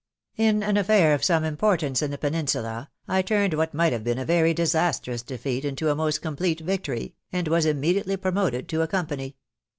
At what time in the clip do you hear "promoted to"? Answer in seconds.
8.17-8.81